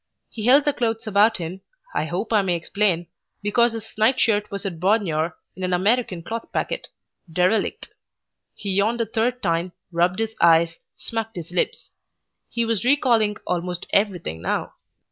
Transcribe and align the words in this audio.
He 0.31 0.47
held 0.47 0.65
the 0.65 0.73
clothes 0.73 1.05
about 1.05 1.37
him, 1.37 1.61
I 1.93 2.05
hope 2.05 2.33
I 2.33 2.41
may 2.41 2.55
explain, 2.55 3.05
because 3.43 3.73
his 3.73 3.95
night 3.99 4.19
shirt 4.19 4.49
was 4.49 4.65
at 4.65 4.79
Bognor 4.79 5.35
in 5.55 5.61
an 5.61 5.73
American 5.73 6.23
cloth 6.23 6.51
packet, 6.51 6.87
derelict. 7.31 7.89
He 8.55 8.71
yawned 8.71 8.99
a 8.99 9.05
third 9.05 9.43
time, 9.43 9.73
rubbed 9.91 10.17
his 10.17 10.33
eyes, 10.41 10.79
smacked 10.95 11.35
his 11.35 11.51
lips. 11.51 11.91
He 12.49 12.65
was 12.65 12.83
recalling 12.83 13.37
almost 13.45 13.85
everything 13.93 14.41
now. 14.41 14.73